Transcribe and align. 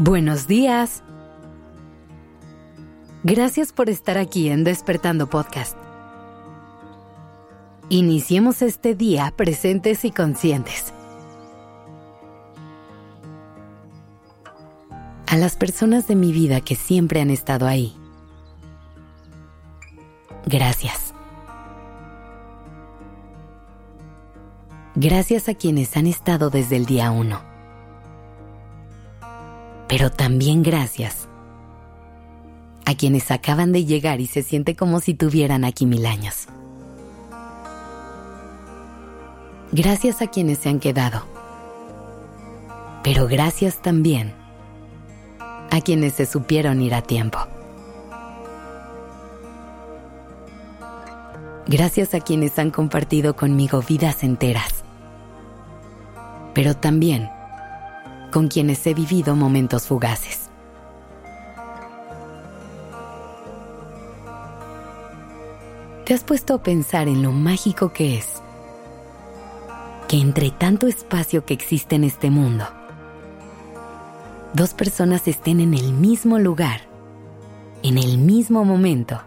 Buenos 0.00 0.46
días. 0.46 1.02
Gracias 3.24 3.72
por 3.72 3.90
estar 3.90 4.16
aquí 4.16 4.48
en 4.48 4.62
Despertando 4.62 5.28
Podcast. 5.28 5.76
Iniciemos 7.88 8.62
este 8.62 8.94
día 8.94 9.32
presentes 9.36 10.04
y 10.04 10.12
conscientes. 10.12 10.94
A 15.26 15.36
las 15.36 15.56
personas 15.56 16.06
de 16.06 16.14
mi 16.14 16.30
vida 16.30 16.60
que 16.60 16.76
siempre 16.76 17.20
han 17.20 17.30
estado 17.30 17.66
ahí. 17.66 17.96
Gracias. 20.46 21.12
Gracias 24.94 25.48
a 25.48 25.54
quienes 25.54 25.96
han 25.96 26.06
estado 26.06 26.50
desde 26.50 26.76
el 26.76 26.86
día 26.86 27.10
uno 27.10 27.47
pero 29.88 30.10
también 30.10 30.62
gracias 30.62 31.28
a 32.84 32.94
quienes 32.94 33.30
acaban 33.30 33.72
de 33.72 33.84
llegar 33.84 34.20
y 34.20 34.26
se 34.26 34.42
siente 34.42 34.76
como 34.76 35.00
si 35.00 35.14
tuvieran 35.14 35.64
aquí 35.64 35.86
mil 35.86 36.06
años. 36.06 36.46
Gracias 39.72 40.22
a 40.22 40.26
quienes 40.26 40.58
se 40.58 40.68
han 40.68 40.78
quedado, 40.78 41.22
pero 43.02 43.26
gracias 43.26 43.82
también 43.82 44.32
a 45.70 45.80
quienes 45.80 46.14
se 46.14 46.26
supieron 46.26 46.80
ir 46.80 46.94
a 46.94 47.02
tiempo. 47.02 47.38
Gracias 51.66 52.14
a 52.14 52.20
quienes 52.20 52.58
han 52.58 52.70
compartido 52.70 53.36
conmigo 53.36 53.82
vidas 53.86 54.24
enteras, 54.24 54.82
pero 56.54 56.74
también 56.74 57.28
con 58.30 58.48
quienes 58.48 58.86
he 58.86 58.94
vivido 58.94 59.34
momentos 59.36 59.86
fugaces. 59.86 60.48
¿Te 66.04 66.14
has 66.14 66.24
puesto 66.24 66.54
a 66.54 66.62
pensar 66.62 67.06
en 67.06 67.22
lo 67.22 67.32
mágico 67.32 67.92
que 67.92 68.16
es 68.16 68.42
que 70.08 70.16
entre 70.16 70.50
tanto 70.50 70.86
espacio 70.86 71.44
que 71.44 71.52
existe 71.52 71.96
en 71.96 72.04
este 72.04 72.30
mundo, 72.30 72.64
dos 74.54 74.72
personas 74.72 75.28
estén 75.28 75.60
en 75.60 75.74
el 75.74 75.92
mismo 75.92 76.38
lugar, 76.38 76.80
en 77.82 77.98
el 77.98 78.16
mismo 78.16 78.64
momento, 78.64 79.20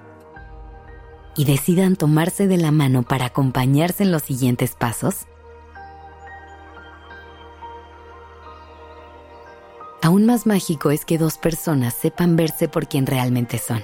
y 1.37 1.45
decidan 1.45 1.95
tomarse 1.95 2.47
de 2.47 2.57
la 2.57 2.71
mano 2.71 3.03
para 3.03 3.27
acompañarse 3.27 4.01
en 4.01 4.11
los 4.11 4.23
siguientes 4.23 4.75
pasos? 4.75 5.27
Aún 10.11 10.25
más 10.25 10.45
mágico 10.45 10.91
es 10.91 11.05
que 11.05 11.17
dos 11.17 11.37
personas 11.37 11.93
sepan 11.93 12.35
verse 12.35 12.67
por 12.67 12.89
quien 12.89 13.05
realmente 13.05 13.57
son. 13.57 13.81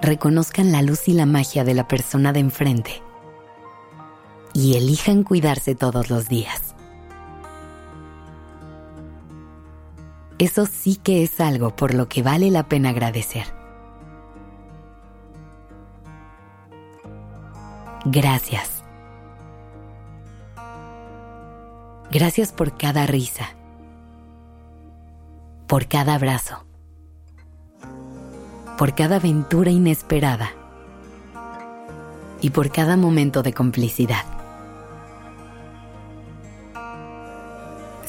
Reconozcan 0.00 0.70
la 0.70 0.80
luz 0.80 1.08
y 1.08 1.12
la 1.12 1.26
magia 1.26 1.64
de 1.64 1.74
la 1.74 1.88
persona 1.88 2.32
de 2.32 2.38
enfrente 2.38 3.02
y 4.52 4.76
elijan 4.76 5.24
cuidarse 5.24 5.74
todos 5.74 6.08
los 6.08 6.28
días. 6.28 6.76
Eso 10.38 10.66
sí 10.66 10.94
que 10.94 11.24
es 11.24 11.40
algo 11.40 11.74
por 11.74 11.92
lo 11.92 12.08
que 12.08 12.22
vale 12.22 12.52
la 12.52 12.68
pena 12.68 12.90
agradecer. 12.90 13.46
Gracias. 18.04 18.84
Gracias 22.12 22.52
por 22.52 22.78
cada 22.78 23.08
risa 23.08 23.55
por 25.66 25.88
cada 25.88 26.14
abrazo, 26.14 26.64
por 28.78 28.94
cada 28.94 29.16
aventura 29.16 29.70
inesperada 29.70 30.52
y 32.40 32.50
por 32.50 32.70
cada 32.70 32.96
momento 32.96 33.42
de 33.42 33.52
complicidad. 33.52 34.24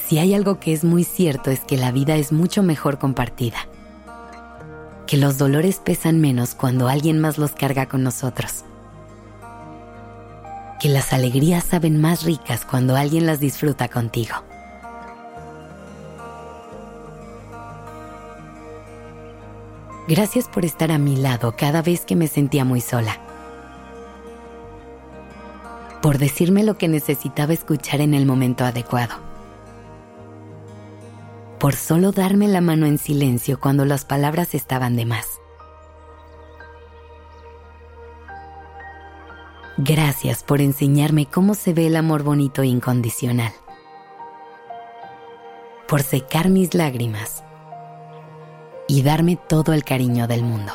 Si 0.07 0.19
hay 0.19 0.35
algo 0.35 0.59
que 0.59 0.71
es 0.71 0.83
muy 0.83 1.03
cierto 1.03 1.49
es 1.49 1.61
que 1.61 1.77
la 1.77 1.91
vida 1.91 2.15
es 2.15 2.31
mucho 2.31 2.61
mejor 2.63 2.99
compartida, 2.99 3.57
que 5.07 5.17
los 5.17 5.37
dolores 5.37 5.81
pesan 5.83 6.21
menos 6.21 6.53
cuando 6.53 6.87
alguien 6.87 7.19
más 7.19 7.37
los 7.37 7.51
carga 7.53 7.87
con 7.87 8.03
nosotros, 8.03 8.63
que 10.79 10.89
las 10.89 11.11
alegrías 11.11 11.63
saben 11.63 11.99
más 11.99 12.23
ricas 12.23 12.65
cuando 12.65 12.95
alguien 12.95 13.25
las 13.25 13.39
disfruta 13.39 13.89
contigo. 13.89 14.46
Gracias 20.07 20.47
por 20.47 20.63
estar 20.63 20.89
a 20.93 20.97
mi 20.97 21.17
lado 21.17 21.55
cada 21.57 21.81
vez 21.81 22.05
que 22.05 22.15
me 22.15 22.27
sentía 22.27 22.63
muy 22.63 22.79
sola. 22.79 23.19
Por 26.01 26.17
decirme 26.17 26.63
lo 26.63 26.77
que 26.77 26.87
necesitaba 26.87 27.51
escuchar 27.51 27.99
en 27.99 28.13
el 28.13 28.25
momento 28.25 28.63
adecuado. 28.63 29.15
Por 31.59 31.75
solo 31.75 32.13
darme 32.13 32.47
la 32.47 32.61
mano 32.61 32.85
en 32.85 32.97
silencio 32.97 33.59
cuando 33.59 33.83
las 33.83 34.05
palabras 34.05 34.55
estaban 34.55 34.95
de 34.95 35.05
más. 35.05 35.27
Gracias 39.77 40.41
por 40.41 40.61
enseñarme 40.61 41.25
cómo 41.25 41.53
se 41.53 41.73
ve 41.73 41.87
el 41.87 41.97
amor 41.97 42.23
bonito 42.23 42.61
e 42.61 42.67
incondicional. 42.67 43.51
Por 45.85 46.01
secar 46.01 46.49
mis 46.49 46.73
lágrimas 46.73 47.43
y 48.87 49.03
darme 49.03 49.35
todo 49.35 49.73
el 49.73 49.83
cariño 49.83 50.27
del 50.27 50.43
mundo. 50.43 50.73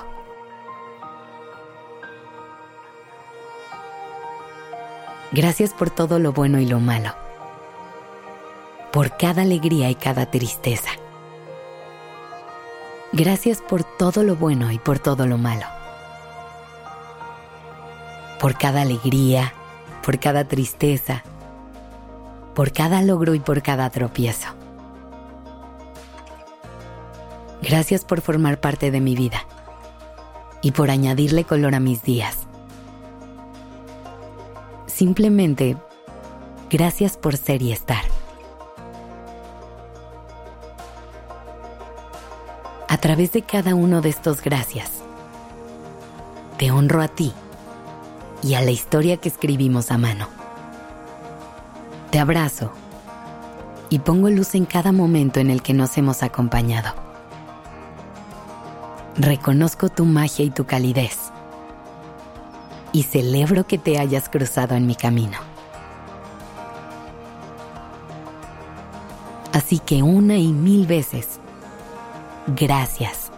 Gracias 5.32 5.72
por 5.72 5.88
todo 5.88 6.18
lo 6.18 6.32
bueno 6.32 6.58
y 6.60 6.66
lo 6.66 6.78
malo, 6.78 7.14
por 8.92 9.16
cada 9.16 9.42
alegría 9.42 9.88
y 9.88 9.94
cada 9.94 10.30
tristeza. 10.30 10.90
Gracias 13.12 13.62
por 13.62 13.82
todo 13.82 14.24
lo 14.24 14.36
bueno 14.36 14.70
y 14.72 14.78
por 14.78 14.98
todo 14.98 15.26
lo 15.26 15.38
malo, 15.38 15.66
por 18.40 18.58
cada 18.58 18.82
alegría, 18.82 19.54
por 20.04 20.18
cada 20.18 20.44
tristeza, 20.44 21.22
por 22.54 22.72
cada 22.72 23.00
logro 23.00 23.34
y 23.34 23.40
por 23.40 23.62
cada 23.62 23.88
tropiezo. 23.88 24.61
Gracias 27.62 28.04
por 28.04 28.20
formar 28.20 28.60
parte 28.60 28.90
de 28.90 29.00
mi 29.00 29.14
vida 29.14 29.46
y 30.62 30.72
por 30.72 30.90
añadirle 30.90 31.44
color 31.44 31.76
a 31.76 31.80
mis 31.80 32.02
días. 32.02 32.38
Simplemente, 34.86 35.76
gracias 36.70 37.16
por 37.16 37.36
ser 37.36 37.62
y 37.62 37.72
estar. 37.72 38.02
A 42.88 42.98
través 42.98 43.32
de 43.32 43.42
cada 43.42 43.74
uno 43.74 44.00
de 44.00 44.08
estos 44.08 44.42
gracias, 44.42 44.90
te 46.58 46.70
honro 46.72 47.00
a 47.00 47.08
ti 47.08 47.32
y 48.42 48.54
a 48.54 48.60
la 48.60 48.72
historia 48.72 49.16
que 49.16 49.28
escribimos 49.28 49.90
a 49.90 49.98
mano. 49.98 50.28
Te 52.10 52.18
abrazo 52.18 52.72
y 53.88 54.00
pongo 54.00 54.30
luz 54.30 54.54
en 54.54 54.66
cada 54.66 54.92
momento 54.92 55.40
en 55.40 55.50
el 55.50 55.62
que 55.62 55.74
nos 55.74 55.96
hemos 55.96 56.22
acompañado. 56.22 57.11
Reconozco 59.16 59.90
tu 59.90 60.06
magia 60.06 60.42
y 60.42 60.50
tu 60.50 60.64
calidez. 60.64 61.18
Y 62.92 63.02
celebro 63.02 63.66
que 63.66 63.76
te 63.76 63.98
hayas 63.98 64.30
cruzado 64.30 64.74
en 64.74 64.86
mi 64.86 64.94
camino. 64.94 65.36
Así 69.52 69.80
que 69.80 70.02
una 70.02 70.36
y 70.36 70.52
mil 70.52 70.86
veces, 70.86 71.40
gracias. 72.46 73.30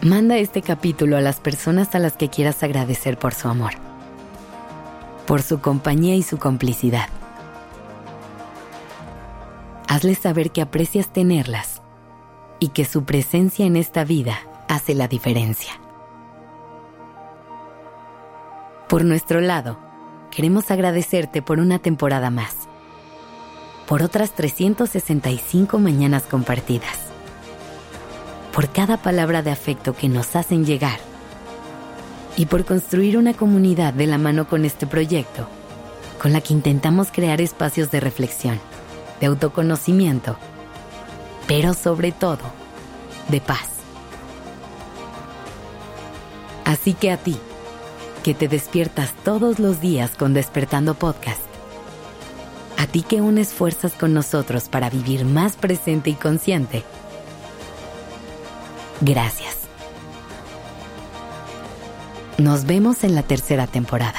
Manda 0.00 0.38
este 0.38 0.62
capítulo 0.62 1.18
a 1.18 1.20
las 1.20 1.38
personas 1.38 1.94
a 1.94 1.98
las 1.98 2.14
que 2.14 2.30
quieras 2.30 2.62
agradecer 2.62 3.18
por 3.18 3.34
su 3.34 3.48
amor, 3.48 3.72
por 5.26 5.42
su 5.42 5.60
compañía 5.60 6.14
y 6.14 6.22
su 6.22 6.38
complicidad 6.38 7.08
hazles 9.88 10.18
saber 10.18 10.52
que 10.52 10.62
aprecias 10.62 11.12
tenerlas 11.12 11.82
y 12.60 12.68
que 12.68 12.84
su 12.84 13.04
presencia 13.04 13.66
en 13.66 13.76
esta 13.76 14.04
vida 14.04 14.38
hace 14.68 14.94
la 14.94 15.08
diferencia. 15.08 15.72
Por 18.88 19.04
nuestro 19.04 19.40
lado, 19.40 19.78
queremos 20.30 20.70
agradecerte 20.70 21.42
por 21.42 21.58
una 21.58 21.78
temporada 21.78 22.30
más, 22.30 22.68
por 23.86 24.02
otras 24.02 24.32
365 24.32 25.78
mañanas 25.78 26.22
compartidas, 26.24 26.98
por 28.52 28.70
cada 28.70 28.98
palabra 28.98 29.42
de 29.42 29.50
afecto 29.50 29.94
que 29.94 30.08
nos 30.08 30.36
hacen 30.36 30.64
llegar 30.64 31.00
y 32.36 32.46
por 32.46 32.64
construir 32.64 33.18
una 33.18 33.34
comunidad 33.34 33.94
de 33.94 34.06
la 34.06 34.18
mano 34.18 34.48
con 34.48 34.64
este 34.64 34.86
proyecto 34.86 35.48
con 36.20 36.32
la 36.32 36.40
que 36.40 36.52
intentamos 36.52 37.10
crear 37.12 37.40
espacios 37.40 37.90
de 37.90 38.00
reflexión, 38.00 38.60
de 39.20 39.26
autoconocimiento, 39.26 40.36
pero 41.46 41.74
sobre 41.74 42.12
todo, 42.12 42.42
de 43.28 43.40
paz. 43.40 43.68
Así 46.64 46.94
que 46.94 47.10
a 47.10 47.16
ti, 47.16 47.38
que 48.22 48.34
te 48.34 48.48
despiertas 48.48 49.12
todos 49.24 49.58
los 49.58 49.80
días 49.80 50.16
con 50.16 50.34
Despertando 50.34 50.94
Podcast, 50.94 51.40
a 52.76 52.86
ti 52.86 53.02
que 53.02 53.20
unes 53.20 53.54
fuerzas 53.54 53.92
con 53.92 54.14
nosotros 54.14 54.68
para 54.68 54.90
vivir 54.90 55.24
más 55.24 55.56
presente 55.56 56.10
y 56.10 56.14
consciente, 56.14 56.84
gracias. 59.00 59.56
Nos 62.38 62.66
vemos 62.66 63.02
en 63.02 63.14
la 63.16 63.22
tercera 63.24 63.66
temporada. 63.66 64.18